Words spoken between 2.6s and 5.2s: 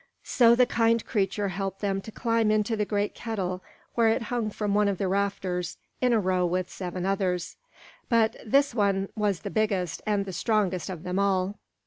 the great kettle where it hung from one of the